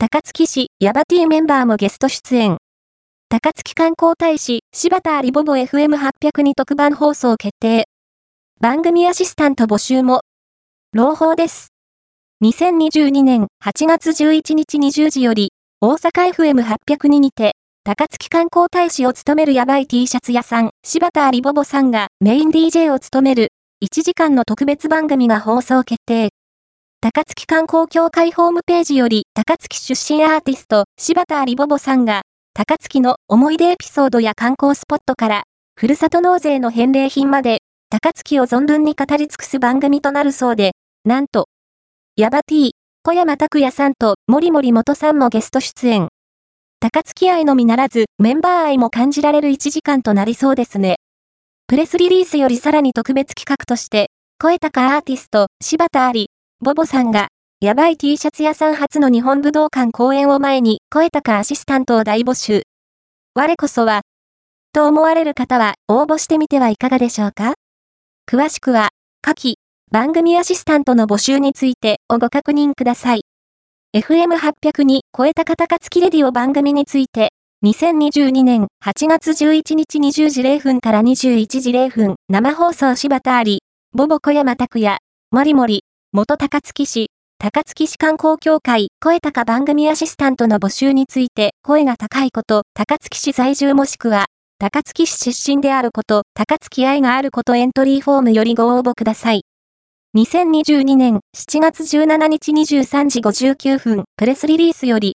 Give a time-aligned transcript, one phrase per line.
[0.00, 2.58] 高槻市ヤバティメンバーもゲスト出演。
[3.28, 7.88] 高槻観光大使柴田有ボボ FM800 に特番放送決定。
[8.60, 10.20] 番組アシスタント募集も。
[10.92, 11.72] 朗報です。
[12.44, 15.50] 2022年8月11日20時より、
[15.80, 23.48] 大阪 FM800 ににて、高槻観光大使を務めるヤバい T シャツ屋さん、柴田有ボボさんがメイン DJ を務める
[23.84, 26.30] 1時間の特別番組が放送決定。
[27.00, 32.22] 高槻観光協会ホームページより高槻出身アーティスト柴田有ボボさんが
[32.54, 35.42] 高槻の思い出エピソードや観光スポットから、
[35.76, 40.72] ふるさと納税の返礼品まで、高槻を存分に語り尽くす番組となるそうで、
[41.04, 41.46] なんと、
[42.16, 42.70] ヤバティ、
[43.04, 46.08] 小山拓也さんと森森元さんもゲスト出演。
[46.80, 50.96] 高槻愛のみならず、メンバー愛も感じられる1時間となりそうですね。
[51.68, 54.10] プレスリリースよりさらに特別企画として、
[54.40, 56.30] 声高アーティスト、柴田あり、
[56.60, 57.28] ボボさんが、
[57.60, 62.62] やばい T シャツ屋さん初の日本武道館公演を前に、声高アシスタントを大募集。
[63.36, 64.00] 我こそは、
[64.72, 67.54] と思われる方は応募してみてはいかがでしょうか？
[68.28, 68.88] 詳しくは、
[69.22, 69.58] 下記、
[69.92, 73.20] 番組アシスタントの募集についてをご確認ください。
[73.96, 77.28] FM800 に超えた方か月レディオ番組について、
[77.64, 83.60] 2022年8月11日20時0分から21時0分生放送柴田あり、
[83.92, 84.98] ボボ小山拓也、
[85.30, 94.24] 森森、元高槻市、高槻市観光協会、声高番組アシスタントの募集について、声が高いこと、高槻市在住もしくは、
[94.58, 99.42] 高槻市出身であること、高槻愛があることエントリーフォームよりご応募ください。
[100.16, 105.06] 2022年7月17日23時59分、プレスリリースより、